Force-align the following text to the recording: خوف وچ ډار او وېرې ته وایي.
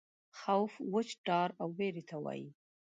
خوف 0.39 0.71
وچ 0.93 1.09
ډار 1.25 1.49
او 1.61 1.67
وېرې 1.77 2.03
ته 2.09 2.17
وایي. 2.23 2.47